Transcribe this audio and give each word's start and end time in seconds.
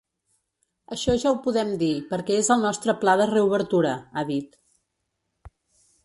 “Això 0.95 1.13
ja 1.23 1.33
ho 1.33 1.35
podem 1.47 1.73
dir 1.81 1.89
perquè 2.13 2.37
és 2.43 2.49
al 2.55 2.63
nostre 2.67 2.95
pla 3.03 3.13
de 3.21 3.27
reobertura”, 3.33 3.91
ha 4.15 4.25
dit. 4.31 4.57